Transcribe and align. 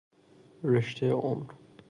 رشته 0.63 1.11
عمر 1.11 1.45